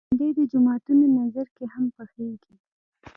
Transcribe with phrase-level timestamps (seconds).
[0.07, 2.55] بېنډۍ د جوماتونو نذر کې هم پخېږي